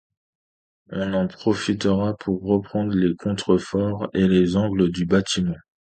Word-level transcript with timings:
On 0.89 1.13
en 1.13 1.27
profita 1.27 2.15
pour 2.21 2.41
reprendre 2.41 2.91
les 2.95 3.15
contreforts 3.15 4.07
et 4.15 4.27
les 4.27 4.55
angles 4.55 4.89
du 4.91 5.05
bâtiment. 5.05 5.53